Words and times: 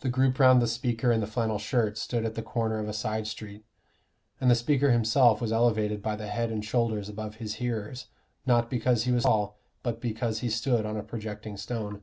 The 0.00 0.08
group 0.08 0.38
round 0.38 0.62
the 0.62 0.66
speaker 0.66 1.12
in 1.12 1.20
the 1.20 1.26
flannel 1.26 1.58
shirt 1.58 1.98
stood 1.98 2.24
at 2.24 2.36
the 2.36 2.42
corner 2.42 2.78
of 2.78 2.88
a 2.88 2.94
side 2.94 3.26
street, 3.26 3.66
and 4.40 4.50
the 4.50 4.54
speaker 4.54 4.92
himself 4.92 5.42
was 5.42 5.52
elevated 5.52 6.00
by 6.02 6.16
the 6.16 6.28
head 6.28 6.50
and 6.50 6.64
shoulders 6.64 7.10
above 7.10 7.34
his 7.34 7.56
hearers, 7.56 8.06
not 8.46 8.70
because 8.70 9.04
he 9.04 9.12
was 9.12 9.24
tall, 9.24 9.58
but 9.82 10.00
because 10.00 10.38
he 10.38 10.48
stood 10.48 10.86
on 10.86 10.96
a 10.96 11.02
projecting 11.02 11.58
stone. 11.58 12.02